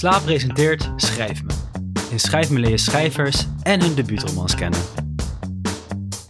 Slaap 0.00 0.24
presenteert 0.24 0.90
Schrijf 0.96 1.42
Me. 1.42 1.52
In 2.10 2.20
Schrijf 2.20 2.50
Me 2.50 2.58
leer 2.58 2.70
je 2.70 2.78
schrijvers 2.78 3.46
en 3.62 3.80
hun 3.80 3.94
debuutromans 3.94 4.54
kennen. 4.54 4.80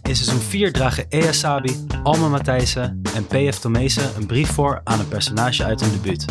In 0.01 0.15
seizoen 0.15 0.39
4 0.39 0.71
dragen 0.71 1.05
Ea 1.09 1.31
Sabi, 1.31 1.85
Alma 2.03 2.27
Matthijssen 2.27 3.01
en 3.15 3.25
P.F. 3.25 3.59
Tomezen 3.59 4.15
een 4.15 4.25
brief 4.25 4.51
voor 4.51 4.81
aan 4.83 4.99
een 4.99 5.07
personage 5.07 5.63
uit 5.63 5.81
hun 5.81 5.91
debuut. 5.91 6.25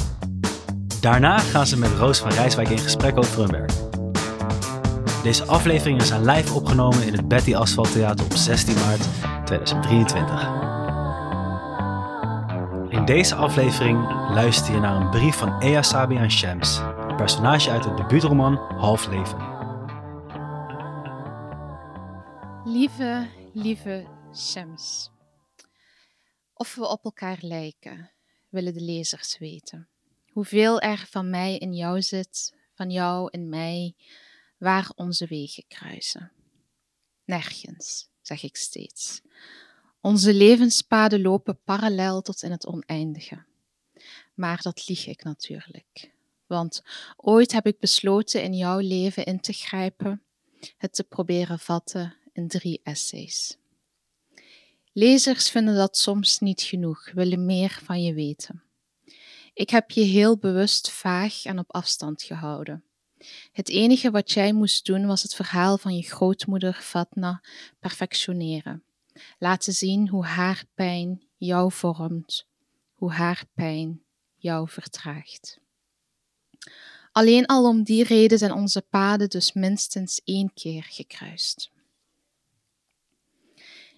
Daarna 1.01 1.39
gaan 1.39 1.67
ze 1.67 1.79
met 1.79 1.91
Roos 1.99 2.19
van 2.19 2.31
Rijswijk 2.31 2.69
in 2.69 2.79
gesprek 2.79 3.19
over 3.19 3.39
hun 3.39 3.51
werk. 3.51 3.73
Deze 5.23 5.45
afleveringen 5.45 6.07
zijn 6.07 6.25
live 6.25 6.55
opgenomen 6.55 7.07
in 7.07 7.13
het 7.13 7.29
Betty 7.29 7.55
Asphalt 7.55 7.93
Theater 7.93 8.25
op 8.25 8.35
16 8.35 8.75
maart 8.75 9.09
2023. 9.45 10.49
In 12.89 13.05
deze 13.05 13.35
aflevering 13.35 14.09
luister 14.35 14.75
je 14.75 14.81
naar 14.81 14.97
een 14.97 15.11
brief 15.11 15.37
van 15.37 15.61
Ea 15.61 15.83
Sabi 15.83 16.17
aan 16.17 16.31
Shams, 16.31 16.81
personage 17.21 17.71
uit 17.71 17.85
het 17.85 17.97
debuutroman 17.97 18.57
Half 18.57 19.07
Leven. 19.07 19.39
Lieve, 22.65 23.29
lieve 23.53 24.07
Shams. 24.35 25.11
Of 26.55 26.75
we 26.75 26.89
op 26.89 27.05
elkaar 27.05 27.39
lijken, 27.41 28.11
willen 28.49 28.75
de 28.75 28.81
lezers 28.81 29.39
weten. 29.39 29.89
Hoeveel 30.33 30.81
er 30.81 31.07
van 31.11 31.31
mij 31.31 31.59
in 31.59 31.75
jou 31.75 32.03
zit, 32.03 32.57
van 32.75 32.91
jou 32.91 33.29
in 33.31 33.49
mij, 33.49 33.95
waar 34.59 34.93
onze 34.95 35.27
wegen 35.27 35.65
kruisen. 35.69 36.33
Nergens, 37.25 38.09
zeg 38.21 38.43
ik 38.43 38.57
steeds. 38.57 39.21
Onze 40.01 40.35
levenspaden 40.35 41.23
lopen 41.23 41.61
parallel 41.65 42.23
tot 42.23 42.43
in 42.43 42.51
het 42.51 42.67
oneindige. 42.67 43.45
Maar 44.35 44.63
dat 44.63 44.89
lieg 44.89 45.07
ik 45.07 45.25
natuurlijk. 45.25 46.19
Want 46.51 46.83
ooit 47.17 47.53
heb 47.53 47.67
ik 47.67 47.79
besloten 47.79 48.43
in 48.43 48.55
jouw 48.55 48.79
leven 48.79 49.25
in 49.25 49.41
te 49.41 49.53
grijpen, 49.53 50.23
het 50.77 50.93
te 50.93 51.05
proberen 51.05 51.59
vatten 51.59 52.17
in 52.33 52.49
drie 52.49 52.81
essays. 52.83 53.57
Lezers 54.93 55.51
vinden 55.51 55.75
dat 55.75 55.97
soms 55.97 56.39
niet 56.39 56.63
genoeg, 56.63 57.11
willen 57.13 57.47
meer 57.47 57.81
van 57.85 58.03
je 58.03 58.15
weten. 58.15 58.63
Ik 59.55 59.71
heb 59.71 59.91
je 59.91 60.01
heel 60.01 60.39
bewust 60.39 60.91
vaag 60.91 61.45
en 61.45 61.59
op 61.59 61.73
afstand 61.73 62.23
gehouden. 62.23 62.85
Het 63.53 63.69
enige 63.69 64.11
wat 64.11 64.31
jij 64.31 64.53
moest 64.53 64.87
doen 64.87 65.07
was 65.07 65.23
het 65.23 65.35
verhaal 65.35 65.79
van 65.79 65.97
je 65.97 66.03
grootmoeder 66.03 66.75
Fatna 66.75 67.43
perfectioneren. 67.79 68.85
Laten 69.39 69.73
zien 69.73 70.09
hoe 70.09 70.25
haar 70.25 70.65
pijn 70.75 71.23
jou 71.37 71.73
vormt, 71.73 72.47
hoe 72.95 73.13
haar 73.13 73.45
pijn 73.55 74.03
jou 74.37 74.69
vertraagt. 74.69 75.61
Alleen 77.13 77.47
al 77.47 77.65
om 77.65 77.83
die 77.83 78.05
reden 78.05 78.39
zijn 78.39 78.53
onze 78.53 78.83
paden 78.83 79.29
dus 79.29 79.53
minstens 79.53 80.21
één 80.25 80.53
keer 80.55 80.83
gekruist. 80.83 81.71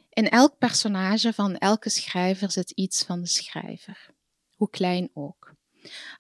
In 0.08 0.28
elk 0.28 0.58
personage 0.58 1.33
van 1.33 1.56
elke 1.56 1.88
schrijver 1.88 2.50
zit 2.50 2.70
iets 2.70 3.02
van 3.05 3.20
de 3.20 3.27
schrijver, 3.27 4.10
hoe 4.56 4.70
klein 4.70 5.10
ook. 5.14 5.55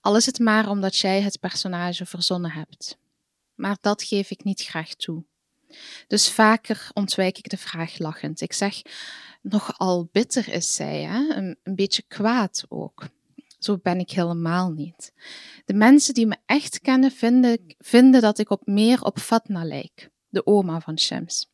Al 0.00 0.16
is 0.16 0.26
het 0.26 0.38
maar 0.38 0.68
omdat 0.68 0.96
jij 0.96 1.20
het 1.20 1.40
personage 1.40 2.06
verzonnen 2.06 2.50
hebt. 2.50 2.98
Maar 3.54 3.76
dat 3.80 4.02
geef 4.02 4.30
ik 4.30 4.44
niet 4.44 4.62
graag 4.62 4.94
toe. 4.94 5.24
Dus 6.06 6.30
vaker 6.30 6.90
ontwijk 6.92 7.38
ik 7.38 7.48
de 7.48 7.56
vraag 7.56 7.98
lachend. 7.98 8.40
Ik 8.40 8.52
zeg, 8.52 8.82
nogal 9.40 10.08
bitter 10.12 10.48
is 10.48 10.74
zij, 10.74 11.02
hè? 11.02 11.34
Een, 11.34 11.58
een 11.62 11.74
beetje 11.74 12.02
kwaad 12.08 12.64
ook. 12.68 13.08
Zo 13.64 13.78
ben 13.78 13.98
ik 13.98 14.10
helemaal 14.10 14.70
niet. 14.70 15.12
De 15.64 15.74
mensen 15.74 16.14
die 16.14 16.26
me 16.26 16.36
echt 16.46 16.80
kennen 16.80 17.10
vinden, 17.10 17.74
vinden 17.78 18.20
dat 18.20 18.38
ik 18.38 18.50
op 18.50 18.66
meer 18.66 19.02
op 19.02 19.18
Fatna 19.18 19.64
lijk, 19.64 20.10
de 20.28 20.46
oma 20.46 20.80
van 20.80 20.98
Shams. 20.98 21.50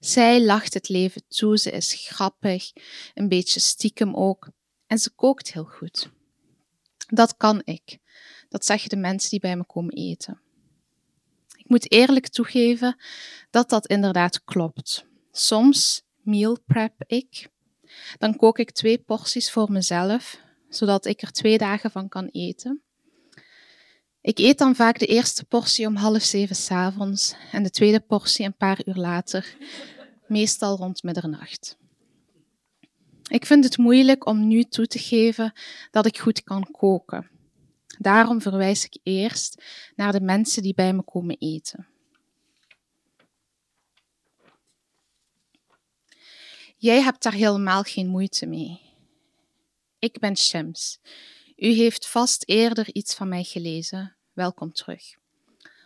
Zij 0.00 0.44
lacht 0.44 0.74
het 0.74 0.88
leven 0.88 1.22
toe, 1.28 1.58
ze 1.58 1.70
is 1.70 1.94
grappig, 1.94 2.72
een 3.14 3.28
beetje 3.28 3.60
stiekem 3.60 4.14
ook, 4.14 4.50
en 4.86 4.98
ze 4.98 5.10
kookt 5.14 5.52
heel 5.52 5.64
goed. 5.64 6.10
Dat 7.06 7.36
kan 7.36 7.62
ik. 7.64 7.98
Dat 8.48 8.64
zeggen 8.64 8.88
de 8.88 8.96
mensen 8.96 9.30
die 9.30 9.40
bij 9.40 9.56
me 9.56 9.64
komen 9.64 9.94
eten. 9.94 10.40
Ik 11.56 11.68
moet 11.68 11.92
eerlijk 11.92 12.28
toegeven 12.28 12.96
dat 13.50 13.70
dat 13.70 13.86
inderdaad 13.86 14.44
klopt. 14.44 15.06
Soms 15.32 16.02
meal 16.22 16.58
prep 16.66 16.94
ik. 17.06 17.48
Dan 18.18 18.36
kook 18.36 18.58
ik 18.58 18.70
twee 18.70 18.98
porties 18.98 19.50
voor 19.50 19.72
mezelf, 19.72 20.42
zodat 20.76 21.06
ik 21.06 21.22
er 21.22 21.32
twee 21.32 21.58
dagen 21.58 21.90
van 21.90 22.08
kan 22.08 22.28
eten. 22.32 22.82
Ik 24.20 24.38
eet 24.38 24.58
dan 24.58 24.74
vaak 24.74 24.98
de 24.98 25.06
eerste 25.06 25.44
portie 25.44 25.86
om 25.86 25.96
half 25.96 26.22
zeven 26.22 26.56
s'avonds 26.56 27.34
en 27.52 27.62
de 27.62 27.70
tweede 27.70 28.00
portie 28.00 28.44
een 28.44 28.56
paar 28.56 28.80
uur 28.84 28.94
later, 28.94 29.56
meestal 30.26 30.76
rond 30.76 31.02
middernacht. 31.02 31.76
Ik 33.30 33.46
vind 33.46 33.64
het 33.64 33.78
moeilijk 33.78 34.26
om 34.26 34.48
nu 34.48 34.62
toe 34.62 34.86
te 34.86 34.98
geven 34.98 35.52
dat 35.90 36.06
ik 36.06 36.18
goed 36.18 36.42
kan 36.42 36.70
koken. 36.70 37.30
Daarom 37.98 38.40
verwijs 38.40 38.84
ik 38.84 38.98
eerst 39.02 39.62
naar 39.96 40.12
de 40.12 40.20
mensen 40.20 40.62
die 40.62 40.74
bij 40.74 40.92
me 40.92 41.02
komen 41.02 41.36
eten. 41.38 41.86
Jij 46.76 47.02
hebt 47.02 47.22
daar 47.22 47.32
helemaal 47.32 47.82
geen 47.82 48.08
moeite 48.08 48.46
mee. 48.46 48.83
Ik 50.04 50.18
ben 50.18 50.36
Shams. 50.36 50.98
U 51.56 51.66
heeft 51.66 52.08
vast 52.08 52.42
eerder 52.46 52.94
iets 52.94 53.14
van 53.14 53.28
mij 53.28 53.44
gelezen. 53.44 54.16
Welkom 54.32 54.72
terug. 54.72 55.02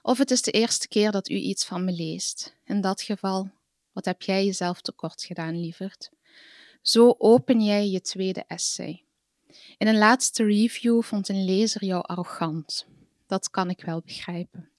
Of 0.03 0.19
het 0.19 0.31
is 0.31 0.43
de 0.43 0.51
eerste 0.51 0.89
keer 0.89 1.11
dat 1.11 1.29
u 1.29 1.35
iets 1.35 1.65
van 1.65 1.85
me 1.85 1.93
leest. 1.93 2.55
In 2.65 2.81
dat 2.81 3.03
geval, 3.03 3.51
wat 3.93 4.05
heb 4.05 4.23
jij 4.23 4.45
jezelf 4.45 4.81
tekort 4.81 5.23
gedaan, 5.23 5.61
lieverd? 5.61 6.11
Zo 6.83 7.15
open 7.19 7.61
jij 7.61 7.89
je 7.89 8.01
tweede 8.01 8.45
essay. 8.47 9.05
In 9.77 9.87
een 9.87 9.99
laatste 9.99 10.45
review 10.45 11.03
vond 11.03 11.29
een 11.29 11.45
lezer 11.45 11.85
jou 11.85 12.03
arrogant. 12.07 12.87
Dat 13.27 13.51
kan 13.51 13.71
ik 13.71 13.81
wel 13.81 14.03
begrijpen. 14.05 14.71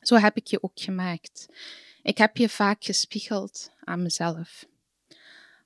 Zo 0.00 0.16
heb 0.16 0.36
ik 0.36 0.46
je 0.46 0.62
ook 0.62 0.80
gemaakt. 0.80 1.48
Ik 2.02 2.18
heb 2.18 2.36
je 2.36 2.48
vaak 2.48 2.84
gespiegeld 2.84 3.70
aan 3.84 4.02
mezelf. 4.02 4.64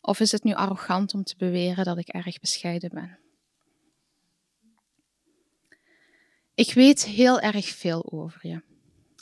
Of 0.06 0.20
is 0.20 0.32
het 0.32 0.44
nu 0.44 0.54
arrogant 0.54 1.14
om 1.14 1.24
te 1.24 1.34
beweren 1.36 1.84
dat 1.84 1.98
ik 1.98 2.08
erg 2.08 2.40
bescheiden 2.40 2.90
ben? 2.90 3.18
Ik 6.54 6.72
weet 6.72 7.04
heel 7.04 7.40
erg 7.40 7.66
veel 7.66 8.12
over 8.12 8.46
je. 8.46 8.62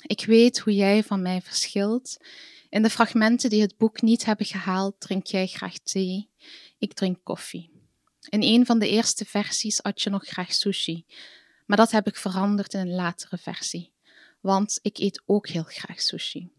Ik 0.02 0.24
weet 0.24 0.58
hoe 0.58 0.74
jij 0.74 1.02
van 1.02 1.22
mij 1.22 1.40
verschilt. 1.40 2.16
In 2.68 2.82
de 2.82 2.90
fragmenten 2.90 3.50
die 3.50 3.60
het 3.60 3.76
boek 3.76 4.02
niet 4.02 4.24
hebben 4.24 4.46
gehaald, 4.46 5.00
drink 5.00 5.26
jij 5.26 5.46
graag 5.46 5.78
thee. 5.78 6.30
Ik 6.78 6.92
drink 6.92 7.18
koffie. 7.22 7.70
In 8.28 8.42
een 8.42 8.66
van 8.66 8.78
de 8.78 8.88
eerste 8.88 9.24
versies 9.24 9.82
at 9.82 10.02
je 10.02 10.10
nog 10.10 10.26
graag 10.26 10.54
sushi, 10.54 11.04
maar 11.66 11.76
dat 11.76 11.90
heb 11.90 12.06
ik 12.06 12.16
veranderd 12.16 12.74
in 12.74 12.80
een 12.80 12.94
latere 12.94 13.38
versie, 13.38 13.92
want 14.40 14.78
ik 14.82 14.98
eet 14.98 15.22
ook 15.26 15.48
heel 15.48 15.62
graag 15.62 16.00
sushi. 16.00 16.50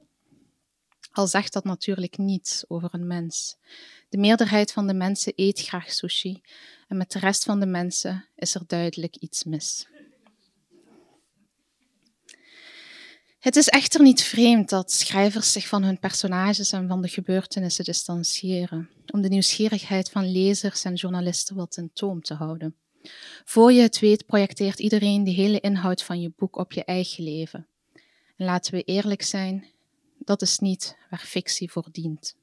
Al 1.15 1.27
zegt 1.27 1.53
dat 1.53 1.63
natuurlijk 1.63 2.17
niets 2.17 2.63
over 2.67 2.89
een 2.91 3.07
mens. 3.07 3.57
De 4.09 4.17
meerderheid 4.17 4.71
van 4.71 4.87
de 4.87 4.93
mensen 4.93 5.33
eet 5.35 5.61
graag 5.61 5.91
sushi 5.91 6.41
en 6.87 6.97
met 6.97 7.11
de 7.11 7.19
rest 7.19 7.43
van 7.43 7.59
de 7.59 7.65
mensen 7.65 8.25
is 8.35 8.55
er 8.55 8.61
duidelijk 8.67 9.15
iets 9.15 9.43
mis. 9.43 9.87
Het 13.39 13.55
is 13.55 13.67
echter 13.67 14.01
niet 14.01 14.23
vreemd 14.23 14.69
dat 14.69 14.91
schrijvers 14.91 15.51
zich 15.51 15.67
van 15.67 15.83
hun 15.83 15.99
personages 15.99 16.71
en 16.71 16.87
van 16.87 17.01
de 17.01 17.07
gebeurtenissen 17.07 17.85
distancieren, 17.85 18.89
om 19.11 19.21
de 19.21 19.29
nieuwsgierigheid 19.29 20.09
van 20.09 20.31
lezers 20.31 20.83
en 20.83 20.93
journalisten 20.93 21.55
wat 21.55 21.77
in 21.77 21.91
toom 21.93 22.21
te 22.21 22.33
houden. 22.33 22.75
Voor 23.45 23.71
je 23.71 23.81
het 23.81 23.99
weet 23.99 24.25
projecteert 24.25 24.79
iedereen 24.79 25.23
de 25.23 25.31
hele 25.31 25.59
inhoud 25.59 26.03
van 26.03 26.21
je 26.21 26.31
boek 26.35 26.57
op 26.57 26.71
je 26.71 26.83
eigen 26.83 27.23
leven. 27.23 27.67
En 28.35 28.45
laten 28.45 28.73
we 28.73 28.83
eerlijk 28.83 29.21
zijn, 29.21 29.74
dat 30.25 30.41
is 30.41 30.59
niet 30.59 30.97
waar 31.09 31.23
fictie 31.25 31.71
voor 31.71 31.87
dient. 31.91 32.35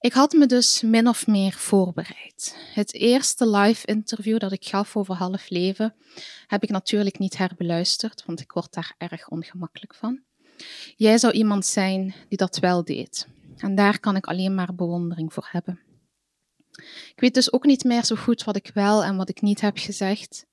Ik 0.00 0.12
had 0.12 0.32
me 0.32 0.46
dus 0.46 0.80
min 0.80 1.08
of 1.08 1.26
meer 1.26 1.52
voorbereid. 1.52 2.56
Het 2.74 2.94
eerste 2.94 3.50
live 3.50 3.86
interview 3.86 4.38
dat 4.38 4.52
ik 4.52 4.64
gaf 4.64 4.96
over 4.96 5.14
half 5.14 5.48
leven 5.48 5.94
heb 6.46 6.62
ik 6.62 6.70
natuurlijk 6.70 7.18
niet 7.18 7.36
herbeluisterd, 7.36 8.24
want 8.26 8.40
ik 8.40 8.52
word 8.52 8.72
daar 8.72 8.94
erg 8.98 9.28
ongemakkelijk 9.28 9.94
van. 9.94 10.20
Jij 10.96 11.18
zou 11.18 11.32
iemand 11.32 11.66
zijn 11.66 12.14
die 12.28 12.38
dat 12.38 12.58
wel 12.58 12.84
deed. 12.84 13.28
En 13.56 13.74
daar 13.74 14.00
kan 14.00 14.16
ik 14.16 14.26
alleen 14.26 14.54
maar 14.54 14.74
bewondering 14.74 15.32
voor 15.32 15.48
hebben. 15.50 15.80
Ik 17.14 17.20
weet 17.20 17.34
dus 17.34 17.52
ook 17.52 17.64
niet 17.64 17.84
meer 17.84 18.04
zo 18.04 18.16
goed 18.16 18.44
wat 18.44 18.56
ik 18.56 18.70
wel 18.74 19.04
en 19.04 19.16
wat 19.16 19.28
ik 19.28 19.40
niet 19.40 19.60
heb 19.60 19.78
gezegd, 19.78 20.46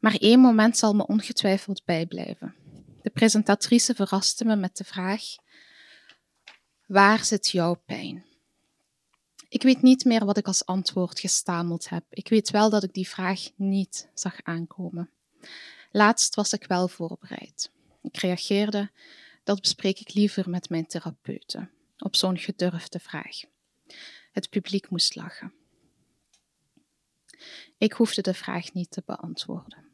maar 0.00 0.14
één 0.14 0.40
moment 0.40 0.78
zal 0.78 0.94
me 0.94 1.06
ongetwijfeld 1.06 1.84
bijblijven. 1.84 2.54
De 3.02 3.10
presentatrice 3.10 3.94
verraste 3.94 4.44
me 4.44 4.56
met 4.56 4.76
de 4.76 4.84
vraag: 4.84 5.22
Waar 6.86 7.24
zit 7.24 7.48
jouw 7.48 7.74
pijn? 7.74 8.24
Ik 9.48 9.62
weet 9.62 9.82
niet 9.82 10.04
meer 10.04 10.24
wat 10.24 10.36
ik 10.36 10.46
als 10.46 10.66
antwoord 10.66 11.20
gestameld 11.20 11.88
heb. 11.88 12.04
Ik 12.10 12.28
weet 12.28 12.50
wel 12.50 12.70
dat 12.70 12.82
ik 12.82 12.92
die 12.92 13.08
vraag 13.08 13.40
niet 13.56 14.08
zag 14.14 14.42
aankomen. 14.42 15.10
Laatst 15.90 16.34
was 16.34 16.52
ik 16.52 16.64
wel 16.64 16.88
voorbereid. 16.88 17.70
Ik 18.02 18.16
reageerde, 18.16 18.90
dat 19.44 19.60
bespreek 19.60 20.00
ik 20.00 20.14
liever 20.14 20.50
met 20.50 20.68
mijn 20.68 20.86
therapeuten, 20.86 21.70
op 21.98 22.16
zo'n 22.16 22.38
gedurfde 22.38 22.98
vraag. 22.98 23.40
Het 24.32 24.50
publiek 24.50 24.90
moest 24.90 25.14
lachen. 25.14 25.52
Ik 27.78 27.92
hoefde 27.92 28.22
de 28.22 28.34
vraag 28.34 28.72
niet 28.72 28.90
te 28.90 29.02
beantwoorden. 29.06 29.91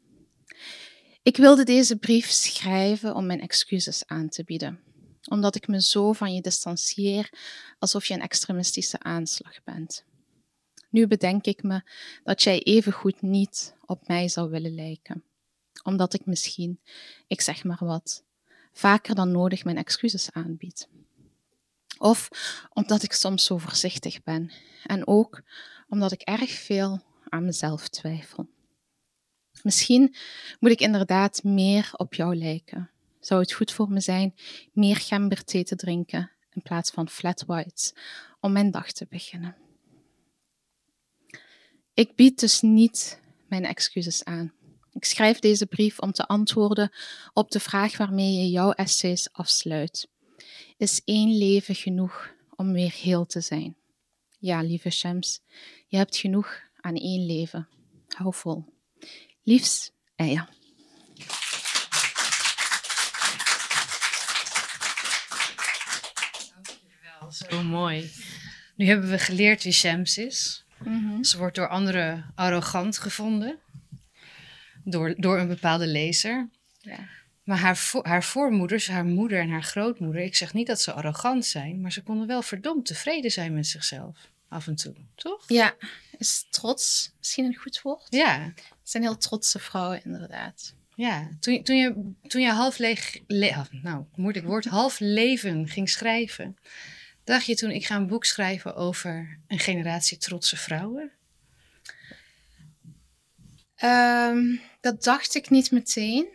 Ik 1.29 1.37
wilde 1.37 1.63
deze 1.63 1.97
brief 1.97 2.29
schrijven 2.29 3.15
om 3.15 3.25
mijn 3.25 3.41
excuses 3.41 4.03
aan 4.07 4.29
te 4.29 4.43
bieden, 4.43 4.79
omdat 5.27 5.55
ik 5.55 5.67
me 5.67 5.81
zo 5.81 6.13
van 6.13 6.33
je 6.33 6.41
distancieer 6.41 7.29
alsof 7.79 8.05
je 8.05 8.13
een 8.13 8.21
extremistische 8.21 8.99
aanslag 8.99 9.63
bent. 9.63 10.05
Nu 10.89 11.07
bedenk 11.07 11.45
ik 11.45 11.63
me 11.63 11.81
dat 12.23 12.43
jij 12.43 12.63
evengoed 12.63 13.21
niet 13.21 13.75
op 13.85 14.07
mij 14.07 14.27
zou 14.27 14.49
willen 14.49 14.75
lijken, 14.75 15.23
omdat 15.83 16.13
ik 16.13 16.25
misschien, 16.25 16.79
ik 17.27 17.41
zeg 17.41 17.63
maar 17.63 17.85
wat, 17.85 18.23
vaker 18.73 19.15
dan 19.15 19.31
nodig 19.31 19.63
mijn 19.63 19.77
excuses 19.77 20.31
aanbied. 20.31 20.87
Of 21.97 22.29
omdat 22.73 23.03
ik 23.03 23.13
soms 23.13 23.45
zo 23.45 23.57
voorzichtig 23.57 24.23
ben 24.23 24.51
en 24.83 25.07
ook 25.07 25.41
omdat 25.87 26.11
ik 26.11 26.21
erg 26.21 26.51
veel 26.51 27.01
aan 27.23 27.45
mezelf 27.45 27.87
twijfel. 27.87 28.49
Misschien 29.63 30.15
moet 30.59 30.71
ik 30.71 30.79
inderdaad 30.79 31.43
meer 31.43 31.89
op 31.95 32.13
jou 32.13 32.35
lijken. 32.35 32.89
Zou 33.19 33.41
het 33.41 33.51
goed 33.51 33.71
voor 33.71 33.89
me 33.91 33.99
zijn 33.99 34.35
meer 34.73 34.95
gemberthee 34.95 35.63
te 35.63 35.75
drinken 35.75 36.31
in 36.49 36.61
plaats 36.61 36.91
van 36.91 37.09
flat 37.09 37.43
whites 37.47 37.93
om 38.39 38.51
mijn 38.51 38.71
dag 38.71 38.91
te 38.91 39.07
beginnen? 39.09 39.55
Ik 41.93 42.15
bied 42.15 42.39
dus 42.39 42.61
niet 42.61 43.21
mijn 43.47 43.65
excuses 43.65 44.23
aan. 44.23 44.53
Ik 44.93 45.05
schrijf 45.05 45.39
deze 45.39 45.65
brief 45.65 45.99
om 45.99 46.11
te 46.11 46.27
antwoorden 46.27 46.91
op 47.33 47.51
de 47.51 47.59
vraag 47.59 47.97
waarmee 47.97 48.33
je 48.33 48.49
jouw 48.49 48.71
essays 48.71 49.31
afsluit. 49.31 50.09
Is 50.77 51.01
één 51.05 51.37
leven 51.37 51.75
genoeg 51.75 52.33
om 52.55 52.71
weer 52.71 52.93
heel 52.93 53.25
te 53.25 53.41
zijn? 53.41 53.77
Ja, 54.39 54.61
lieve 54.61 54.89
Shams, 54.89 55.41
je 55.87 55.97
hebt 55.97 56.17
genoeg 56.17 56.61
aan 56.75 56.95
één 56.95 57.25
leven. 57.25 57.67
Hou 58.07 58.33
vol. 58.33 58.65
Liefs, 59.49 59.91
Eja. 60.15 60.47
Dankjewel, 66.53 67.31
zo 67.31 67.63
mooi. 67.63 68.11
Nu 68.75 68.85
hebben 68.85 69.09
we 69.09 69.19
geleerd 69.19 69.63
wie 69.63 69.71
Shams 69.73 70.17
is. 70.17 70.65
Mhm. 70.83 71.23
Ze 71.23 71.37
wordt 71.37 71.55
door 71.55 71.67
anderen 71.67 72.31
arrogant 72.35 72.97
gevonden. 72.97 73.57
Door, 74.83 75.13
door 75.17 75.39
een 75.39 75.47
bepaalde 75.47 75.87
lezer. 75.87 76.49
Ja. 76.79 76.97
Maar 77.43 77.57
haar, 77.57 77.77
vo- 77.77 78.03
haar 78.03 78.23
voormoeders, 78.23 78.87
haar 78.87 79.05
moeder 79.05 79.39
en 79.39 79.49
haar 79.49 79.63
grootmoeder, 79.63 80.21
ik 80.21 80.35
zeg 80.35 80.53
niet 80.53 80.67
dat 80.67 80.81
ze 80.81 80.93
arrogant 80.93 81.45
zijn, 81.45 81.81
maar 81.81 81.91
ze 81.91 82.03
konden 82.03 82.27
wel 82.27 82.41
verdomd 82.41 82.85
tevreden 82.85 83.31
zijn 83.31 83.53
met 83.53 83.67
zichzelf. 83.67 84.29
Af 84.49 84.67
en 84.67 84.75
toe, 84.75 84.95
toch? 85.15 85.43
ja, 85.47 85.75
is 86.17 86.45
trots 86.49 87.11
misschien 87.17 87.45
een 87.45 87.55
goed 87.55 87.81
woord? 87.81 88.05
Ja, 88.09 88.41
Het 88.55 88.89
zijn 88.89 89.03
heel 89.03 89.17
trotse 89.17 89.59
vrouwen, 89.59 90.03
inderdaad. 90.03 90.73
ja. 90.95 91.29
Toen, 91.39 91.53
je- 91.53 91.61
toen, 91.61 91.77
je, 91.77 92.11
toen 92.27 92.41
je 92.41 92.51
half 92.51 92.77
leeg, 92.77 93.17
le- 93.27 93.55
ah, 93.55 93.65
nou, 93.71 94.05
moeilijk 94.15 94.45
woord, 94.45 94.65
half 94.65 94.99
leven 94.99 95.67
ging 95.67 95.89
schrijven, 95.89 96.57
dacht 97.23 97.45
je 97.45 97.55
toen 97.55 97.69
ik 97.71 97.85
ga 97.85 97.95
een 97.95 98.07
boek 98.07 98.25
schrijven 98.25 98.75
over 98.75 99.39
een 99.47 99.59
generatie 99.59 100.17
trotse 100.17 100.57
vrouwen? 100.57 101.11
Ehm, 103.75 104.55
dat 104.81 105.03
dacht 105.03 105.35
ik 105.35 105.49
niet 105.49 105.71
meteen. 105.71 106.27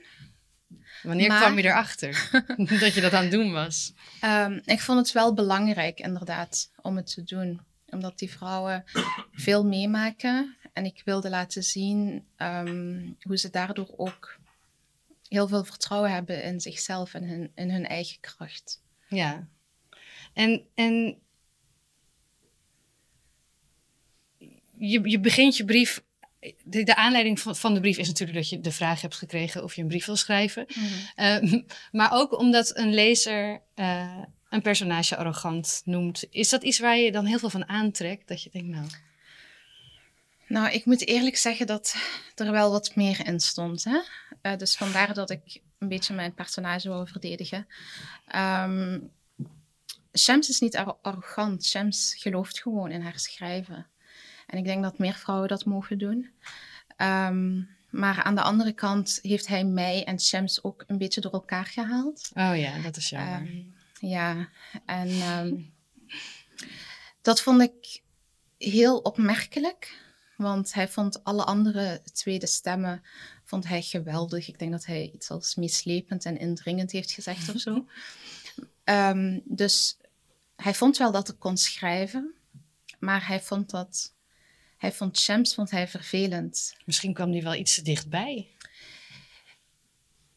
Wanneer 1.02 1.28
Maar- 1.28 1.40
kwam 1.40 1.56
je 1.56 1.64
erachter 1.64 2.28
dat 2.80 2.94
je 2.94 3.00
dat 3.00 3.12
aan 3.12 3.22
het 3.22 3.30
doen 3.32 3.52
was? 3.52 3.92
Ehm, 4.20 4.60
ik 4.64 4.80
vond 4.80 4.98
het 4.98 5.12
wel 5.12 5.34
belangrijk, 5.34 5.98
inderdaad, 6.00 6.70
om 6.82 6.96
het 6.96 7.14
te 7.14 7.24
doen. 7.24 7.60
Omdat 7.94 8.18
die 8.18 8.30
vrouwen 8.30 8.84
veel 9.32 9.64
meemaken. 9.64 10.56
En 10.72 10.84
ik 10.84 11.02
wilde 11.04 11.30
laten 11.30 11.62
zien 11.62 12.24
ehm, 12.36 13.10
hoe 13.20 13.36
ze 13.36 13.50
daardoor 13.50 13.94
ook 13.96 14.38
heel 15.28 15.48
veel 15.48 15.64
vertrouwen 15.64 16.12
hebben 16.12 16.42
in 16.42 16.60
zichzelf 16.60 17.14
en 17.14 17.24
hun, 17.24 17.52
in 17.54 17.70
hun 17.70 17.86
eigen 17.86 18.20
kracht. 18.20 18.82
Ja. 19.08 19.48
En, 20.32 20.66
en 20.74 21.18
je, 24.76 25.08
je 25.08 25.20
begint 25.20 25.56
je 25.56 25.64
brief. 25.64 26.02
De, 26.64 26.82
de 26.82 26.96
aanleiding 26.96 27.40
van, 27.40 27.56
van 27.56 27.74
de 27.74 27.80
brief 27.80 27.98
is 27.98 28.06
natuurlijk 28.06 28.38
dat 28.38 28.48
je 28.48 28.60
de 28.60 28.72
vraag 28.72 29.00
hebt 29.00 29.14
gekregen 29.14 29.62
of 29.62 29.74
je 29.74 29.82
een 29.82 29.88
brief 29.88 30.06
wil 30.06 30.16
schrijven. 30.16 30.66
Eh, 31.14 31.52
maar 31.92 32.12
ook 32.12 32.38
omdat 32.38 32.76
een 32.76 32.94
lezer 32.94 33.62
eh, 33.74 34.22
een 34.54 34.62
personage 34.62 35.16
arrogant 35.16 35.82
noemt. 35.84 36.24
Is 36.30 36.48
dat 36.48 36.62
iets 36.62 36.78
waar 36.78 36.96
je 36.96 37.12
dan 37.12 37.24
heel 37.24 37.38
veel 37.38 37.50
van 37.50 37.68
aantrekt? 37.68 38.28
Dat 38.28 38.42
je 38.42 38.50
denkt, 38.52 38.68
nou, 38.68 38.86
Nou, 40.46 40.70
ik 40.70 40.84
moet 40.84 41.06
eerlijk 41.06 41.36
zeggen 41.36 41.66
dat 41.66 41.96
er 42.34 42.50
wel 42.52 42.70
wat 42.70 42.94
meer 42.94 43.26
in 43.26 43.40
stond. 43.40 43.84
Hè? 43.84 44.00
Eh, 44.42 44.56
dus 44.56 44.76
vandaar 44.76 45.14
dat 45.14 45.30
ik 45.30 45.60
een 45.78 45.88
beetje 45.88 46.14
mijn 46.14 46.34
personage 46.34 46.88
wil 46.88 47.06
verdedigen. 47.06 47.66
Ehm 48.26 48.98
Shams 50.18 50.48
is 50.48 50.60
niet 50.60 50.76
arro- 50.76 50.98
arrogant. 51.02 51.64
Shams 51.64 52.14
gelooft 52.18 52.60
gewoon 52.62 52.90
in 52.90 53.00
haar 53.00 53.18
schrijven. 53.18 53.86
En 54.46 54.58
ik 54.58 54.64
denk 54.64 54.82
dat 54.82 54.98
meer 54.98 55.14
vrouwen 55.14 55.48
dat 55.48 55.64
mogen 55.64 55.98
doen. 55.98 56.30
Ehm, 56.96 57.62
maar 57.90 58.22
aan 58.22 58.34
de 58.34 58.42
andere 58.42 58.72
kant 58.72 59.18
heeft 59.22 59.46
hij 59.46 59.64
mij 59.64 60.04
en 60.04 60.20
Shams 60.20 60.62
ook 60.64 60.84
een 60.86 60.98
beetje 60.98 61.20
door 61.20 61.32
elkaar 61.32 61.64
gehaald. 61.64 62.30
oh 62.34 62.56
ja, 62.56 62.78
dat 62.78 62.96
is 62.96 63.08
jammer. 63.08 63.40
Ehm, 63.40 63.62
ja, 64.08 64.48
en 64.86 65.08
ehm, 65.08 65.54
dat 67.22 67.40
vond 67.40 67.60
ik 67.60 68.02
heel 68.58 68.98
opmerkelijk. 68.98 70.02
Want 70.36 70.74
hij 70.74 70.88
vond 70.88 71.24
alle 71.24 71.44
andere 71.44 72.02
tweede 72.12 72.46
stemmen 72.46 73.02
vond 73.44 73.68
hij 73.68 73.82
geweldig. 73.82 74.48
Ik 74.48 74.58
denk 74.58 74.72
dat 74.72 74.86
hij 74.86 75.10
iets 75.14 75.30
als 75.30 75.54
meeslepend 75.54 76.24
en 76.24 76.38
indringend 76.38 76.90
heeft 76.90 77.10
gezegd 77.10 77.54
of 77.54 77.60
zo. 77.60 77.84
Ehm, 78.84 79.40
dus 79.44 79.96
hij 80.56 80.74
vond 80.74 80.96
wel 80.96 81.12
dat 81.12 81.28
ik 81.28 81.38
kon 81.38 81.56
schrijven. 81.56 82.34
Maar 82.98 83.26
hij 83.26 83.40
vond 83.40 83.70
dat... 83.70 84.12
Hij 84.76 84.92
vond 84.92 85.18
Shams 85.18 85.54
vond 85.54 85.70
hij 85.70 85.88
vervelend. 85.88 86.74
Misschien 86.84 87.14
kwam 87.14 87.30
die 87.30 87.42
wel 87.42 87.54
iets 87.54 87.74
te 87.74 87.82
dichtbij. 87.82 88.48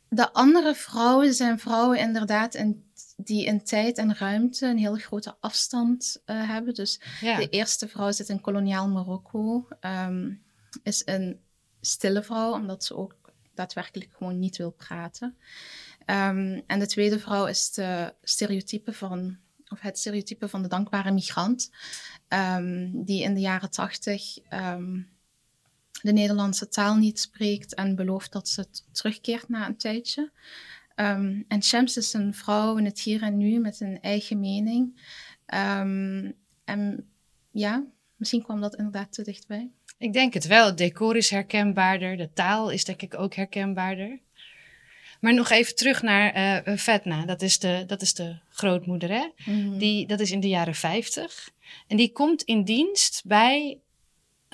De 0.10 0.34
andere 0.34 0.76
vrouwen 0.76 1.34
zijn 1.34 1.60
vrouwen 1.60 2.00
inderdaad 2.00 2.56
in, 2.56 2.87
die 3.18 3.46
in 3.46 3.64
tijd 3.64 3.98
en 3.98 4.16
ruimte 4.16 4.66
een 4.68 4.78
heel 4.78 4.96
grote 4.96 5.36
afstand 5.40 6.22
eh, 6.26 6.48
hebben. 6.50 6.74
Dus 6.74 7.00
Ja. 7.22 7.38
de 7.38 7.50
eerste 7.50 7.88
vrouw 7.88 8.12
zit 8.12 8.30
in 8.30 8.42
koloniaal 8.42 8.88
Marokko, 8.88 9.68
ehm, 9.80 10.34
is 10.84 11.02
een 11.06 11.40
stille 11.82 12.24
vrouw, 12.24 12.52
omdat 12.54 12.84
ze 12.84 12.96
ook 12.96 13.16
daadwerkelijk 13.54 14.12
gewoon 14.18 14.40
niet 14.40 14.58
wil 14.58 14.72
praten. 14.72 15.38
Ehm, 16.06 16.62
en 16.68 16.80
de 16.80 16.88
tweede 16.88 17.20
vrouw 17.20 17.46
is 17.46 17.72
de 17.72 18.14
stereotype 18.24 18.94
van, 18.94 19.38
of 19.70 19.82
het 19.82 19.98
stereotype 19.98 20.50
van 20.50 20.62
de 20.62 20.68
dankbare 20.68 21.12
migrant, 21.12 21.72
ehm, 22.28 22.90
die 22.94 23.24
in 23.24 23.34
de 23.34 23.40
jaren 23.40 23.70
tachtig 23.72 24.40
de 26.02 26.12
Nederlandse 26.14 26.68
taal 26.68 26.96
niet 26.96 27.20
spreekt 27.20 27.74
en 27.74 27.96
belooft 27.96 28.32
dat 28.32 28.50
ze 28.50 28.66
terugkeert 28.92 29.50
na 29.50 29.68
een 29.68 29.78
tijdje. 29.78 30.32
Ehm, 30.98 31.42
en 31.48 31.64
Shams 31.64 31.98
is 31.98 32.14
een 32.14 32.34
vrouw 32.34 32.78
in 32.78 32.86
het 32.86 33.00
hier 33.00 33.22
en 33.22 33.38
nu 33.38 33.60
met 33.60 33.80
een 33.80 34.02
eigen 34.02 34.40
mening. 34.40 35.02
Ehm, 35.46 36.32
en 36.66 37.10
ja, 37.52 37.86
misschien 38.16 38.44
kwam 38.44 38.62
dat 38.62 38.76
inderdaad 38.76 39.14
te 39.14 39.24
dichtbij. 39.24 39.70
Ik 39.98 40.14
denk 40.14 40.34
het 40.34 40.48
wel. 40.48 40.66
Het 40.66 40.78
decor 40.78 41.16
is 41.16 41.30
herkenbaarder. 41.30 42.18
De 42.18 42.34
taal 42.34 42.70
is 42.70 42.86
denk 42.86 43.02
ik 43.02 43.20
ook 43.20 43.34
herkenbaarder. 43.34 44.20
Maar 45.20 45.34
nog 45.34 45.50
even 45.50 45.76
terug 45.76 46.02
naar 46.02 46.34
eh 46.34 46.78
Vetna. 46.78 47.26
Dat 47.26 47.42
is, 47.42 47.60
de, 47.60 47.84
dat 47.88 48.02
is 48.02 48.14
de 48.14 48.38
grootmoeder, 48.50 49.10
hè? 49.10 49.28
Die, 49.78 50.08
dat 50.08 50.20
is 50.20 50.32
in 50.32 50.40
de 50.40 50.50
jaren 50.50 50.76
50. 50.76 51.50
En 51.88 51.98
die 51.98 52.12
komt 52.12 52.42
in 52.42 52.64
dienst 52.64 53.22
bij 53.26 53.80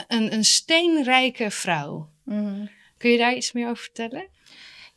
een, 0.08 0.34
een 0.34 0.46
steenrijke 0.46 1.52
vrouw. 1.52 2.10
Mhm. 2.24 2.66
Kun 2.98 3.12
je 3.12 3.18
daar 3.18 3.36
iets 3.36 3.52
meer 3.52 3.70
over 3.70 3.84
vertellen? 3.84 4.28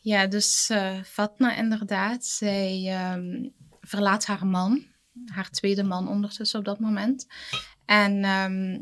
Ja, 0.06 0.26
dus 0.26 0.70
eh, 0.70 1.02
Fatma 1.02 1.56
inderdaad, 1.56 2.24
zij 2.24 2.84
ehm, 2.88 3.48
verlaat 3.80 4.26
haar 4.26 4.46
man, 4.46 4.84
haar 5.26 5.50
tweede 5.50 5.82
man 5.82 6.08
ondertussen 6.08 6.58
op 6.58 6.64
dat 6.64 6.78
moment. 6.78 7.26
En 7.84 8.24
ehm, 8.24 8.80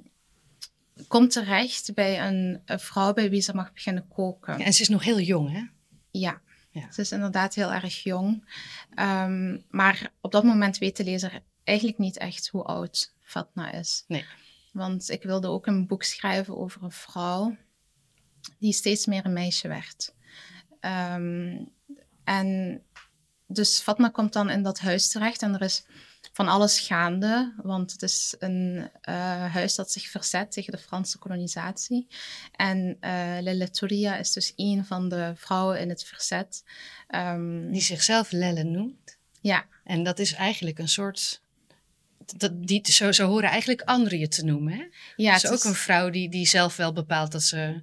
komt 1.08 1.30
terecht 1.30 1.94
bij 1.94 2.26
een, 2.26 2.62
een 2.64 2.80
vrouw 2.80 3.12
bij 3.12 3.30
wie 3.30 3.40
ze 3.40 3.54
mag 3.54 3.72
beginnen 3.72 4.08
koken. 4.08 4.58
En 4.58 4.72
ze 4.72 4.82
is 4.82 4.88
nog 4.88 5.04
heel 5.04 5.20
jong, 5.20 5.50
hè? 5.50 5.62
Ja. 6.10 6.40
Ja. 6.70 6.92
ze 6.92 7.00
is 7.00 7.12
inderdaad 7.12 7.54
heel 7.54 7.72
erg 7.72 8.02
jong. 8.02 8.44
Ehm, 8.94 9.58
maar 9.70 10.12
op 10.20 10.32
dat 10.32 10.44
moment 10.44 10.78
weet 10.78 10.96
de 10.96 11.04
lezer 11.04 11.42
eigenlijk 11.64 11.98
niet 11.98 12.16
echt 12.16 12.48
hoe 12.48 12.62
oud 12.62 13.14
Fatma 13.20 13.72
is. 13.72 14.04
Nee. 14.06 14.24
Want 14.72 15.10
ik 15.10 15.22
wilde 15.22 15.48
ook 15.48 15.66
een 15.66 15.86
boek 15.86 16.02
schrijven 16.02 16.56
over 16.56 16.82
een 16.82 16.92
vrouw 16.92 17.56
die 18.58 18.72
steeds 18.72 19.06
meer 19.06 19.24
een 19.24 19.32
meisje 19.32 19.68
werd. 19.68 20.13
Ehm, 20.84 21.64
en 22.24 22.80
dus 23.46 23.80
Fatma 23.80 24.08
komt 24.08 24.32
dan 24.32 24.50
in 24.50 24.62
dat 24.62 24.78
huis 24.78 25.08
terecht 25.08 25.42
en 25.42 25.54
er 25.54 25.62
is 25.62 25.84
van 26.32 26.48
alles 26.48 26.80
gaande, 26.80 27.54
want 27.62 27.92
het 27.92 28.02
is 28.02 28.34
een 28.38 28.90
uh, 29.08 29.52
huis 29.52 29.74
dat 29.74 29.92
zich 29.92 30.08
verzet 30.08 30.52
tegen 30.52 30.72
de 30.72 30.78
Franse 30.78 31.18
kolonisatie. 31.18 32.06
En 32.52 32.96
uh, 33.00 33.36
Lelle 33.40 33.70
Touria 33.70 34.16
is 34.16 34.32
dus 34.32 34.52
een 34.56 34.84
van 34.84 35.08
de 35.08 35.32
vrouwen 35.36 35.80
in 35.80 35.88
het 35.88 36.04
verzet. 36.04 36.64
Um, 37.14 37.70
Die 37.70 37.82
zichzelf 37.82 38.30
Lelle 38.30 38.64
noemt. 38.64 39.18
Ja. 39.40 39.66
En 39.84 40.02
dat 40.02 40.18
is 40.18 40.32
eigenlijk 40.32 40.78
een 40.78 40.88
soort 40.88 41.42
dat, 42.36 42.66
die, 42.66 42.92
zo, 42.92 43.12
zo 43.12 43.26
horen 43.26 43.50
eigenlijk 43.50 43.82
anderen 43.82 44.18
je 44.18 44.28
te 44.28 44.44
noemen. 44.44 44.72
Hè? 44.72 44.84
Ja, 45.16 45.32
het 45.32 45.42
is 45.42 45.50
ook 45.50 45.64
een 45.64 45.74
vrouw 45.74 46.10
die, 46.10 46.28
die 46.28 46.46
zelf 46.46 46.76
wel 46.76 46.92
bepaalt 46.92 47.32
dat 47.32 47.42
ze, 47.42 47.82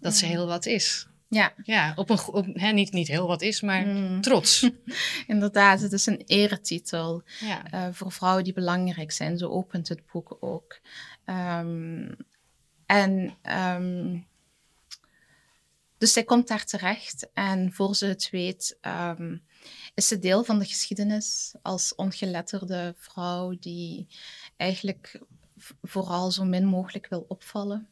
dat 0.00 0.14
ze 0.14 0.26
heel 0.26 0.46
wat 0.46 0.66
is. 0.66 1.06
Ja, 1.34 1.52
ja 1.62 1.92
op 1.96 2.10
een, 2.10 2.18
op, 2.26 2.46
hè, 2.52 2.72
niet, 2.72 2.92
niet 2.92 3.08
heel 3.08 3.26
wat 3.26 3.42
is, 3.42 3.60
maar 3.60 3.86
mm. 3.86 4.20
trots. 4.20 4.70
Inderdaad, 5.26 5.80
het 5.80 5.92
is 5.92 6.06
een 6.06 6.22
eretitel 6.26 7.22
ja. 7.40 7.72
uh, 7.74 7.94
voor 7.94 8.12
vrouwen 8.12 8.44
die 8.44 8.52
belangrijk 8.52 9.12
zijn. 9.12 9.38
Zo 9.38 9.48
opent 9.48 9.88
het 9.88 10.06
boek 10.12 10.36
ook. 10.40 10.80
Um, 11.26 12.16
en 12.86 13.36
um, 13.76 14.26
dus 15.98 16.12
zij 16.12 16.24
komt 16.24 16.48
daar 16.48 16.64
terecht 16.64 17.30
en 17.34 17.72
voor 17.72 17.94
ze 17.94 18.06
het 18.06 18.30
weet 18.30 18.78
um, 18.80 19.42
is 19.94 20.08
ze 20.08 20.18
deel 20.18 20.44
van 20.44 20.58
de 20.58 20.64
geschiedenis 20.64 21.54
als 21.62 21.94
ongeletterde 21.94 22.94
vrouw 22.96 23.56
die 23.60 24.06
eigenlijk 24.56 25.20
vooral 25.82 26.30
zo 26.30 26.44
min 26.44 26.64
mogelijk 26.64 27.06
wil 27.08 27.24
opvallen. 27.28 27.88